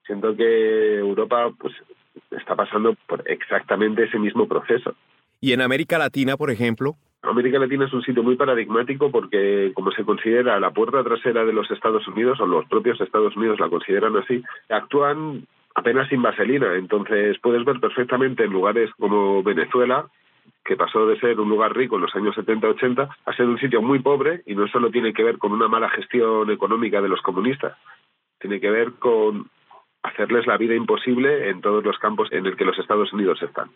siento 0.07 0.37
que 0.37 0.99
Europa 0.99 1.51
pues 1.59 1.75
está 2.31 2.55
pasando 2.55 2.95
por 3.07 3.23
exactamente 3.27 4.05
ese 4.05 4.19
mismo 4.19 4.47
proceso. 4.47 4.95
¿Y 5.41 5.53
en 5.53 5.61
América 5.61 5.99
Latina, 5.99 6.37
por 6.37 6.51
ejemplo? 6.51 6.97
América 7.23 7.59
Latina 7.59 7.87
es 7.87 7.93
un 7.93 8.03
sitio 8.03 8.23
muy 8.23 8.37
paradigmático 8.37 9.11
porque, 9.11 9.73
como 9.75 9.91
se 9.91 10.05
considera 10.05 10.61
la 10.61 10.71
puerta 10.71 11.03
trasera 11.03 11.45
de 11.45 11.53
los 11.53 11.71
Estados 11.71 12.07
Unidos, 12.09 12.41
o 12.41 12.47
los 12.47 12.67
propios 12.67 13.01
Estados 13.01 13.37
Unidos 13.37 13.61
la 13.61 13.69
consideran 13.69 14.17
así, 14.17 14.43
actúan 14.69 15.47
apenas 15.75 16.09
sin 16.09 16.23
vaselina. 16.23 16.75
Entonces 16.77 17.39
puedes 17.41 17.65
ver 17.65 17.81
perfectamente 17.81 18.45
en 18.45 18.53
lugares 18.53 18.91
como 18.99 19.43
Venezuela, 19.43 20.07
que 20.65 20.77
pasó 20.77 21.07
de 21.07 21.19
ser 21.19 21.41
un 21.41 21.49
lugar 21.49 21.77
rico 21.77 21.97
en 21.97 22.03
los 22.03 22.15
años 22.15 22.37
70-80 22.37 23.09
a 23.25 23.33
ser 23.33 23.47
un 23.47 23.59
sitio 23.59 23.83
muy 23.83 24.01
pobre 24.01 24.43
y 24.47 24.55
no 24.55 24.69
solo 24.69 24.91
tiene 24.91 25.13
que 25.13 25.25
ver 25.25 25.39
con 25.39 25.53
una 25.53 25.69
mala 25.69 25.89
gestión 25.91 26.51
económica 26.51 27.01
de 27.01 27.09
los 27.09 27.23
comunistas, 27.23 27.77
tiene 28.39 28.61
que 28.61 28.71
ver 28.71 28.93
con 28.99 29.49
hacerles 30.03 30.47
la 30.47 30.57
vida 30.57 30.75
imposible 30.75 31.51
en 31.51 31.61
todos 31.61 31.85
los 31.85 31.99
campos 31.99 32.29
en 32.33 32.47
el 32.47 32.57
que 32.57 32.65
los 32.65 32.79
Estados 32.79 33.13
Unidos 33.13 33.41
están. 33.43 33.71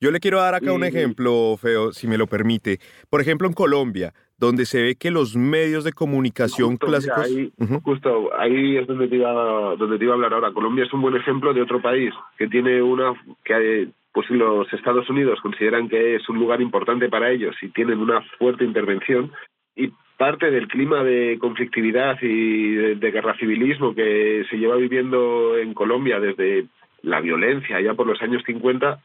Yo 0.00 0.10
le 0.10 0.18
quiero 0.18 0.40
dar 0.40 0.56
acá 0.56 0.72
un 0.72 0.82
ejemplo, 0.82 1.56
Feo, 1.56 1.92
si 1.92 2.08
me 2.08 2.18
lo 2.18 2.26
permite. 2.26 2.78
Por 3.08 3.20
ejemplo, 3.20 3.46
en 3.46 3.54
Colombia, 3.54 4.12
donde 4.36 4.66
se 4.66 4.82
ve 4.82 4.96
que 4.96 5.12
los 5.12 5.36
medios 5.36 5.84
de 5.84 5.92
comunicación 5.92 6.76
clásicos... 6.76 7.24
ahí, 7.24 7.52
Justo 7.84 8.30
ahí 8.36 8.78
es 8.78 8.86
donde 8.88 9.06
te, 9.06 9.14
iba, 9.14 9.76
donde 9.76 9.98
te 9.98 10.04
iba 10.04 10.14
a 10.14 10.16
hablar 10.16 10.34
ahora. 10.34 10.52
Colombia 10.52 10.84
es 10.84 10.92
un 10.92 11.02
buen 11.02 11.14
ejemplo 11.14 11.54
de 11.54 11.62
otro 11.62 11.80
país 11.80 12.12
que 12.36 12.48
tiene 12.48 12.82
una... 12.82 13.14
que 13.44 13.90
pues 14.12 14.28
los 14.30 14.70
Estados 14.72 15.08
Unidos 15.08 15.38
consideran 15.40 15.88
que 15.88 16.16
es 16.16 16.28
un 16.28 16.38
lugar 16.38 16.60
importante 16.60 17.08
para 17.08 17.30
ellos 17.30 17.54
y 17.62 17.68
tienen 17.68 18.00
una 18.00 18.22
fuerte 18.38 18.64
intervención 18.64 19.30
y 19.76 19.92
parte 20.22 20.52
del 20.52 20.68
clima 20.68 21.02
de 21.02 21.36
conflictividad 21.40 22.16
y 22.22 22.94
de, 22.94 23.10
guerra 23.10 23.34
civilismo 23.38 23.92
que 23.92 24.44
se 24.48 24.56
lleva 24.56 24.76
viviendo 24.76 25.58
en 25.58 25.74
Colombia 25.74 26.20
desde 26.20 26.66
la 27.02 27.18
violencia 27.18 27.80
ya 27.80 27.94
por 27.94 28.06
los 28.06 28.22
años 28.22 28.40
50 28.46 29.00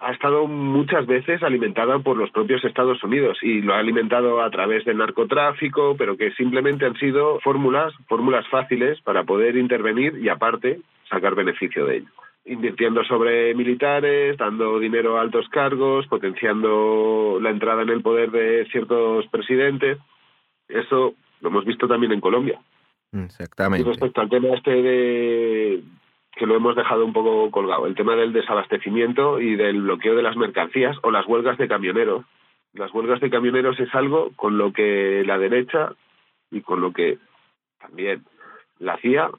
ha 0.00 0.12
estado 0.12 0.46
muchas 0.46 1.04
veces 1.06 1.42
alimentada 1.42 1.98
por 1.98 2.16
los 2.16 2.30
propios 2.30 2.64
Estados 2.64 3.04
Unidos 3.04 3.36
y 3.42 3.60
lo 3.60 3.74
ha 3.74 3.80
alimentado 3.80 4.40
a 4.40 4.48
través 4.48 4.86
del 4.86 4.96
narcotráfico, 4.96 5.94
pero 5.98 6.16
que 6.16 6.30
simplemente 6.32 6.86
han 6.86 6.96
sido 6.96 7.38
fórmulas, 7.40 7.92
fórmulas 8.08 8.48
fáciles 8.48 8.98
para 9.02 9.24
poder 9.24 9.56
intervenir 9.56 10.16
y 10.16 10.30
aparte 10.30 10.80
sacar 11.10 11.34
beneficio 11.34 11.84
de 11.84 11.98
ello. 11.98 12.08
Invirtiendo 12.46 13.04
sobre 13.04 13.54
militares, 13.54 14.38
dando 14.38 14.78
dinero 14.78 15.18
a 15.18 15.20
altos 15.20 15.50
cargos, 15.50 16.06
potenciando 16.06 17.38
la 17.42 17.50
entrada 17.50 17.82
en 17.82 17.90
el 17.90 18.00
poder 18.00 18.30
de 18.30 18.66
ciertos 18.72 19.26
presidentes. 19.28 19.98
Eso 20.68 21.14
lo 21.40 21.48
hemos 21.48 21.64
visto 21.64 21.86
también 21.86 22.12
en 22.12 22.20
Colombia. 22.20 22.60
Exactamente. 23.12 23.86
Y 23.86 23.90
respecto 23.90 24.20
al 24.20 24.28
tema 24.28 24.48
este 24.54 24.70
de, 24.70 25.82
que 26.36 26.46
lo 26.46 26.56
hemos 26.56 26.76
dejado 26.76 27.04
un 27.04 27.12
poco 27.12 27.50
colgado, 27.50 27.86
el 27.86 27.94
tema 27.94 28.14
del 28.14 28.32
desabastecimiento 28.32 29.40
y 29.40 29.56
del 29.56 29.82
bloqueo 29.82 30.14
de 30.14 30.22
las 30.22 30.36
mercancías 30.36 30.96
o 31.02 31.10
las 31.10 31.26
huelgas 31.26 31.58
de 31.58 31.68
camioneros. 31.68 32.24
Las 32.74 32.92
huelgas 32.92 33.20
de 33.20 33.30
camioneros 33.30 33.80
es 33.80 33.94
algo 33.94 34.32
con 34.36 34.58
lo 34.58 34.72
que 34.72 35.22
la 35.26 35.38
derecha 35.38 35.94
y 36.50 36.60
con 36.60 36.82
lo 36.82 36.92
que 36.92 37.18
también 37.78 38.24
la 38.78 38.98
CIA 38.98 39.30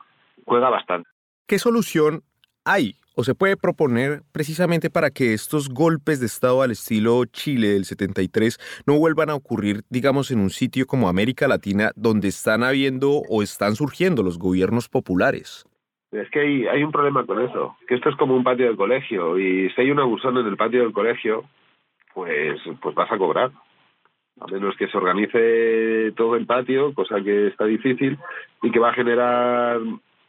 juega 0.46 0.70
bastante. 0.70 1.08
¿Qué 1.46 1.60
solución 1.60 2.24
hay 2.66 2.96
o 3.18 3.24
se 3.24 3.34
puede 3.34 3.58
proponer 3.58 4.22
precisamente 4.32 4.92
para 4.92 5.10
que 5.10 5.34
estos 5.34 5.70
golpes 5.70 6.20
de 6.20 6.28
Estado 6.28 6.62
al 6.62 6.70
estilo 6.70 7.26
Chile 7.26 7.70
del 7.70 7.86
73 7.86 8.84
no 8.86 9.00
vuelvan 9.00 9.32
a 9.32 9.36
ocurrir, 9.36 9.82
digamos, 9.90 10.30
en 10.30 10.40
un 10.40 10.52
sitio 10.52 10.86
como 10.86 11.10
América 11.10 11.48
Latina, 11.48 11.90
donde 11.96 12.28
están 12.28 12.64
habiendo 12.64 13.24
o 13.28 13.42
están 13.42 13.76
surgiendo 13.76 14.22
los 14.22 14.38
gobiernos 14.38 14.88
populares? 14.88 15.66
Es 16.12 16.30
que 16.30 16.70
hay, 16.70 16.84
un 16.84 16.92
problema 16.92 17.26
con 17.26 17.42
eso, 17.42 17.76
que 17.88 17.96
esto 17.96 18.10
es 18.10 18.16
como 18.18 18.36
un 18.36 18.44
patio 18.44 18.68
del 18.68 18.78
colegio 18.78 19.40
y 19.40 19.72
si 19.72 19.82
hay 19.82 19.90
un 19.90 20.00
abusón 20.00 20.38
en 20.38 20.46
el 20.46 20.56
patio 20.56 20.84
del 20.84 20.94
colegio, 20.94 21.44
pues, 22.14 22.62
pues 22.82 22.94
vas 22.94 23.12
a 23.12 23.18
cobrar. 23.18 23.52
A 24.40 24.46
menos 24.46 24.76
que 24.78 24.88
se 24.88 24.96
organice 24.96 26.12
todo 26.16 26.36
el 26.36 26.46
patio, 26.46 26.94
cosa 26.94 27.20
que 27.24 27.48
está 27.48 27.66
difícil 27.66 28.20
y 28.62 28.70
que 28.70 28.80
va 28.80 28.92
a 28.92 28.94
generar 28.94 29.80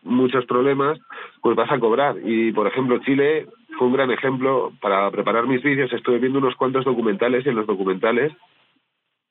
muchos 0.02 0.46
problemas, 0.46 0.98
pues 1.40 1.56
vas 1.56 1.70
a 1.70 1.78
cobrar. 1.78 2.16
Y, 2.24 2.52
por 2.52 2.66
ejemplo, 2.66 2.98
Chile 2.98 3.46
fue 3.76 3.86
un 3.88 3.94
gran 3.94 4.10
ejemplo. 4.10 4.72
Para 4.80 5.10
preparar 5.10 5.46
mis 5.46 5.62
vídeos 5.62 5.92
estuve 5.92 6.18
viendo 6.18 6.38
unos 6.38 6.56
cuantos 6.56 6.84
documentales 6.84 7.44
y 7.44 7.48
en 7.48 7.56
los 7.56 7.66
documentales 7.66 8.32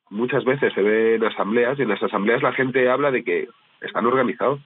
muchas 0.10 0.46
veces 0.46 0.74
se 0.74 0.82
ven 0.82 1.24
asambleas 1.26 1.78
y 1.78 1.82
en 1.82 1.90
las 1.90 2.02
asambleas 2.02 2.42
la 2.42 2.54
gente 2.54 2.90
habla 2.90 3.12
de 3.12 3.24
que 3.26 3.50
están 3.82 4.06
organizados 4.06 4.62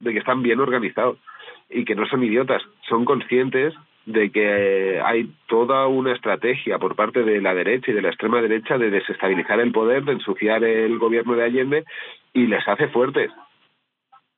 de 0.00 0.12
que 0.12 0.18
están 0.18 0.42
bien 0.42 0.60
organizados 0.60 1.18
y 1.68 1.84
que 1.84 1.94
no 1.94 2.06
son 2.06 2.22
idiotas, 2.22 2.62
son 2.88 3.04
conscientes 3.04 3.74
de 4.06 4.30
que 4.30 5.00
hay 5.04 5.30
toda 5.48 5.86
una 5.86 6.12
estrategia 6.12 6.78
por 6.78 6.96
parte 6.96 7.24
de 7.24 7.42
la 7.42 7.54
derecha 7.54 7.90
y 7.90 7.94
de 7.94 8.02
la 8.02 8.08
extrema 8.08 8.40
derecha 8.40 8.78
de 8.78 8.90
desestabilizar 8.90 9.60
el 9.60 9.72
poder, 9.72 10.04
de 10.04 10.12
ensuciar 10.12 10.64
el 10.64 10.98
gobierno 10.98 11.34
de 11.34 11.44
Allende 11.44 11.84
y 12.32 12.46
les 12.46 12.66
hace 12.66 12.88
fuertes. 12.88 13.30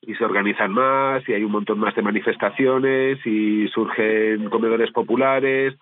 Y 0.03 0.15
se 0.15 0.25
organizan 0.25 0.73
más 0.73 1.29
y 1.29 1.35
hay 1.35 1.45
un 1.45 1.53
montón 1.53 1.79
más 1.79 1.95
de 1.95 2.03
manifestaciones 2.03 3.25
y 3.27 3.69
surgen 3.69 4.49
comedores 4.49 4.91
populares 4.93 5.75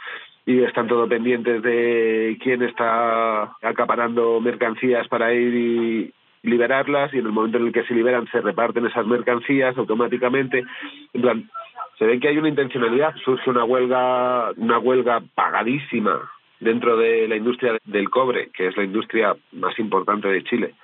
y 0.45 0.63
están 0.63 0.89
todos 0.89 1.09
pendientes 1.09 1.63
de 1.63 2.37
quién 2.43 2.63
está 2.63 3.55
acaparando 3.63 4.41
mercancías 4.41 5.07
para 5.09 5.33
ir 5.33 5.55
y, 5.55 6.15
liberarlas 6.43 7.13
y 7.13 7.19
en 7.19 7.27
el 7.27 7.33
momento 7.33 7.59
en 7.59 7.67
el 7.67 7.73
que 7.73 7.85
se 7.85 7.95
liberan 7.95 8.27
se 8.31 8.41
reparten 8.41 8.87
esas 8.87 9.07
mercancías 9.07 9.77
automáticamente. 9.77 10.65
En 11.13 11.23
plan, 11.23 11.51
se 11.99 12.07
ve 12.07 12.21
que 12.21 12.29
hay 12.29 12.39
una 12.39 12.49
intencionalidad, 12.49 13.15
surge 13.25 13.51
una 13.51 13.65
huelga, 13.65 14.53
una 14.57 14.79
huelga 14.79 15.23
pagadísima 15.35 16.31
dentro 16.61 16.97
de 16.97 17.29
la 17.29 17.37
industria 17.37 17.77
del 17.85 18.11
cobre, 18.11 18.51
que 18.53 18.69
es 18.69 18.77
la 18.77 18.85
industria 18.85 19.37
más 19.53 19.79
importante 19.79 20.29
de 20.29 20.45
Chile. 20.45 20.75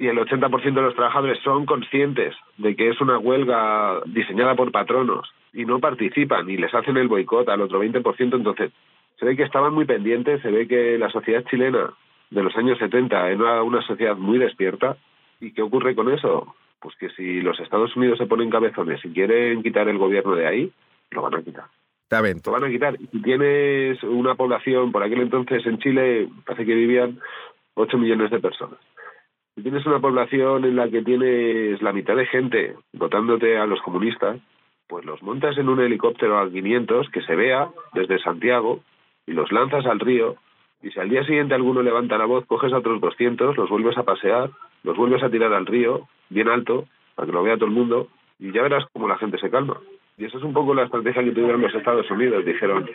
Y 0.00 0.08
el 0.08 0.16
80% 0.16 0.72
de 0.72 0.80
los 0.80 0.94
trabajadores 0.94 1.38
son 1.44 1.66
conscientes 1.66 2.34
de 2.56 2.74
que 2.74 2.88
es 2.88 2.98
una 3.02 3.18
huelga 3.18 4.00
diseñada 4.06 4.54
por 4.54 4.72
patronos 4.72 5.30
y 5.52 5.66
no 5.66 5.78
participan 5.78 6.48
y 6.48 6.56
les 6.56 6.72
hacen 6.74 6.96
el 6.96 7.06
boicot 7.06 7.46
al 7.50 7.60
otro 7.60 7.84
20%. 7.84 8.18
Entonces, 8.18 8.72
se 9.18 9.26
ve 9.26 9.36
que 9.36 9.42
estaban 9.42 9.74
muy 9.74 9.84
pendientes, 9.84 10.40
se 10.40 10.50
ve 10.50 10.66
que 10.66 10.96
la 10.96 11.10
sociedad 11.10 11.44
chilena 11.50 11.92
de 12.30 12.42
los 12.42 12.56
años 12.56 12.78
70 12.78 13.30
en 13.30 13.42
una, 13.42 13.82
sociedad 13.82 14.16
muy 14.16 14.38
despierta. 14.38 14.96
¿Y 15.38 15.52
qué 15.52 15.60
ocurre 15.60 15.94
con 15.94 16.10
eso? 16.10 16.54
Pues 16.80 16.96
que 16.96 17.10
si 17.10 17.42
los 17.42 17.60
Estados 17.60 17.94
Unidos 17.94 18.16
se 18.16 18.26
ponen 18.26 18.48
cabezones 18.48 19.04
y 19.04 19.12
quieren 19.12 19.62
quitar 19.62 19.86
el 19.86 19.98
gobierno 19.98 20.34
de 20.34 20.46
ahí, 20.46 20.72
lo 21.10 21.20
van 21.20 21.34
a 21.34 21.42
quitar. 21.42 21.66
Lo 22.46 22.58
van 22.58 22.64
a 22.64 22.70
quitar. 22.70 22.94
Y 22.98 23.06
si 23.08 23.20
tienes 23.20 24.02
una 24.02 24.34
población, 24.34 24.92
por 24.92 25.02
aquel 25.02 25.20
entonces 25.20 25.66
en 25.66 25.78
Chile, 25.78 26.26
parece 26.46 26.64
que 26.64 26.74
vivían 26.74 27.20
8 27.74 27.98
millones 27.98 28.30
de 28.30 28.40
personas. 28.40 28.78
Si 29.60 29.64
tienes 29.64 29.84
una 29.84 30.00
población 30.00 30.64
en 30.64 30.74
la 30.74 30.88
que 30.88 31.02
tienes 31.02 31.82
la 31.82 31.92
mitad 31.92 32.16
de 32.16 32.24
gente 32.24 32.76
votándote 32.94 33.58
a 33.58 33.66
los 33.66 33.78
comunistas, 33.82 34.40
pues 34.88 35.04
los 35.04 35.22
montas 35.22 35.58
en 35.58 35.68
un 35.68 35.80
helicóptero 35.80 36.38
a 36.38 36.48
500 36.48 37.10
que 37.10 37.20
se 37.20 37.36
vea 37.36 37.68
desde 37.92 38.18
Santiago 38.20 38.80
y 39.26 39.32
los 39.32 39.52
lanzas 39.52 39.84
al 39.84 40.00
río 40.00 40.36
y 40.80 40.90
si 40.92 40.98
al 40.98 41.10
día 41.10 41.24
siguiente 41.24 41.54
alguno 41.54 41.82
levanta 41.82 42.16
la 42.16 42.24
voz, 42.24 42.46
coges 42.46 42.72
a 42.72 42.78
otros 42.78 43.02
200, 43.02 43.54
los 43.58 43.68
vuelves 43.68 43.98
a 43.98 44.02
pasear, 44.02 44.48
los 44.82 44.96
vuelves 44.96 45.22
a 45.22 45.28
tirar 45.28 45.52
al 45.52 45.66
río, 45.66 46.08
bien 46.30 46.48
alto, 46.48 46.86
para 47.14 47.26
que 47.26 47.32
lo 47.32 47.42
vea 47.42 47.56
todo 47.56 47.66
el 47.66 47.72
mundo, 47.72 48.08
y 48.38 48.52
ya 48.52 48.62
verás 48.62 48.86
cómo 48.94 49.08
la 49.08 49.18
gente 49.18 49.36
se 49.36 49.50
calma. 49.50 49.76
Y 50.20 50.26
esa 50.26 50.36
es 50.36 50.44
un 50.44 50.52
poco 50.52 50.74
la 50.74 50.84
estrategia 50.84 51.24
que 51.24 51.32
tuvieron 51.32 51.62
los 51.62 51.74
Estados 51.74 52.10
Unidos. 52.10 52.44
Dijeron, 52.44 52.86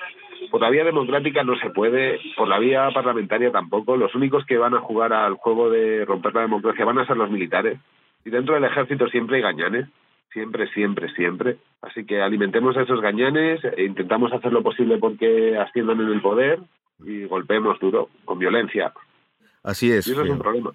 por 0.52 0.62
la 0.62 0.70
vía 0.70 0.84
democrática 0.84 1.44
no 1.44 1.58
se 1.58 1.72
puede, 1.72 2.20
por 2.38 2.48
la 2.48 2.60
vía 2.60 2.88
parlamentaria 2.94 3.52
tampoco. 3.52 3.98
Los 3.98 4.14
únicos 4.14 4.46
que 4.46 4.60
van 4.60 4.76
a 4.76 4.80
jugar 4.80 5.12
al 5.12 5.34
juego 5.34 5.72
de 5.72 6.06
romper 6.06 6.36
la 6.36 6.42
democracia 6.42 6.86
van 6.86 7.00
a 7.00 7.08
ser 7.08 7.18
los 7.18 7.32
militares. 7.32 7.80
Y 8.24 8.30
dentro 8.30 8.54
del 8.54 8.66
ejército 8.66 9.08
siempre 9.08 9.38
hay 9.38 9.42
gañanes. 9.42 9.88
Siempre, 10.34 10.68
siempre, 10.68 11.10
siempre. 11.16 11.58
Así 11.82 12.06
que 12.06 12.22
alimentemos 12.22 12.78
a 12.78 12.84
esos 12.84 13.02
gañanes 13.02 13.60
e 13.76 13.86
intentamos 13.86 14.32
hacer 14.32 14.54
lo 14.54 14.62
posible 14.62 15.00
porque 15.00 15.58
asciendan 15.58 16.02
en 16.02 16.10
el 16.10 16.22
poder 16.22 16.60
y 17.04 17.26
golpeemos 17.26 17.80
duro, 17.80 18.10
con 18.26 18.38
violencia. 18.38 18.94
Así 19.64 19.92
es. 19.92 20.08
Y 20.08 20.12
eso 20.12 20.24
es 20.24 20.30
un 20.30 20.38
problema. 20.38 20.74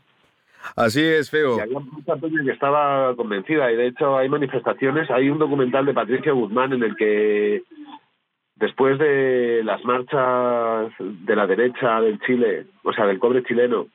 Así 0.76 1.02
es, 1.02 1.30
feo. 1.30 1.58
Y 1.58 1.60
había 1.60 1.80
mucha 1.80 2.16
peña 2.16 2.44
que 2.44 2.52
estaba 2.52 3.14
convencida 3.16 3.70
y 3.72 3.76
de 3.76 3.88
hecho 3.88 4.16
hay 4.16 4.28
manifestaciones. 4.28 5.10
Hay 5.10 5.30
un 5.30 5.38
documental 5.38 5.86
de 5.86 5.94
Patricio 5.94 6.34
Guzmán 6.34 6.72
en 6.72 6.82
el 6.82 6.96
que 6.96 7.62
después 8.56 8.98
de 8.98 9.62
las 9.64 9.84
marchas 9.84 10.92
de 10.98 11.36
la 11.36 11.46
derecha 11.46 12.00
del 12.00 12.20
Chile, 12.20 12.66
o 12.82 12.92
sea, 12.92 13.06
del 13.06 13.18
cobre 13.18 13.42
chileno, 13.42 13.86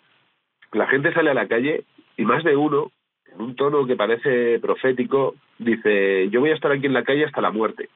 la 0.73 0.87
gente 0.87 1.13
sale 1.13 1.29
a 1.29 1.35
la 1.35 1.47
calle 1.47 1.85
y 2.17 2.25
más 2.25 2.43
de 2.43 2.55
uno 2.55 2.91
en 3.33 3.41
un 3.41 3.55
tono 3.55 3.85
que 3.85 3.95
parece 3.95 4.59
profético, 4.59 5.35
dice, 5.59 6.29
yo 6.29 6.39
voy 6.39 6.51
a 6.51 6.55
estar 6.55 6.71
aquí 6.71 6.85
en 6.85 6.93
la 6.93 7.03
calle 7.03 7.25
hasta 7.25 7.41
la 7.41 7.51
muerte. 7.51 7.89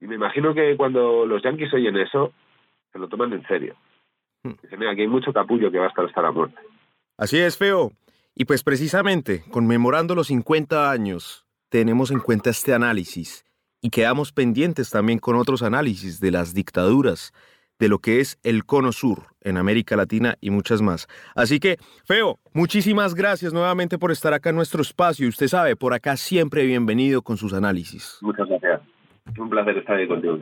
Y 0.00 0.06
me 0.06 0.14
imagino 0.14 0.54
que 0.54 0.76
cuando 0.76 1.26
los 1.26 1.42
yanquis 1.42 1.72
oyen 1.74 1.96
eso, 1.96 2.32
se 2.92 2.98
lo 2.98 3.08
toman 3.08 3.32
en 3.32 3.46
serio. 3.46 3.74
Hmm. 4.44 4.52
Dicen, 4.62 4.78
mira, 4.78 4.92
aquí 4.92 5.02
hay 5.02 5.08
mucho 5.08 5.32
capullo 5.32 5.70
que 5.70 5.78
va 5.78 5.86
a 5.86 5.88
estar 5.88 6.04
hasta 6.04 6.22
la 6.22 6.30
muerte. 6.30 6.60
Así 7.18 7.36
es, 7.36 7.58
feo. 7.58 7.90
Y 8.36 8.44
pues 8.44 8.62
precisamente, 8.62 9.42
conmemorando 9.50 10.14
los 10.14 10.28
50 10.28 10.88
años, 10.88 11.44
tenemos 11.68 12.12
en 12.12 12.20
cuenta 12.20 12.50
este 12.50 12.72
análisis 12.72 13.44
y 13.82 13.90
quedamos 13.90 14.30
pendientes 14.30 14.90
también 14.90 15.18
con 15.18 15.34
otros 15.34 15.64
análisis 15.64 16.20
de 16.20 16.30
las 16.30 16.54
dictaduras, 16.54 17.32
de 17.80 17.88
lo 17.88 17.98
que 17.98 18.20
es 18.20 18.38
el 18.44 18.64
Cono 18.64 18.92
Sur 18.92 19.34
en 19.40 19.56
América 19.56 19.96
Latina 19.96 20.36
y 20.40 20.50
muchas 20.50 20.80
más. 20.80 21.08
Así 21.34 21.58
que, 21.58 21.78
Feo, 22.04 22.38
muchísimas 22.52 23.16
gracias 23.16 23.52
nuevamente 23.52 23.98
por 23.98 24.12
estar 24.12 24.32
acá 24.32 24.50
en 24.50 24.56
nuestro 24.56 24.82
espacio. 24.82 25.28
Usted 25.28 25.48
sabe, 25.48 25.74
por 25.74 25.94
acá 25.94 26.16
siempre 26.16 26.64
bienvenido 26.66 27.22
con 27.22 27.36
sus 27.36 27.52
análisis. 27.52 28.18
Muchas 28.20 28.48
gracias. 28.48 28.80
Un 29.36 29.50
placer 29.50 29.76
estar 29.76 29.96
ahí 29.96 30.06
contigo. 30.06 30.38